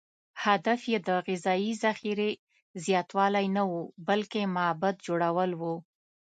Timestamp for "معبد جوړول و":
4.55-5.61